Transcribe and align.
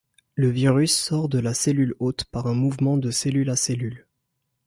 Le 0.33 0.49
virus 0.49 0.95
sort 0.95 1.29
de 1.29 1.37
la 1.37 1.53
cellule 1.53 1.93
hôte 1.99 2.23
par 2.25 2.47
un 2.47 2.55
mouvement 2.55 2.97
de 2.97 3.11
cellule 3.11 3.51
à 3.51 3.55
cellule. 3.55 4.07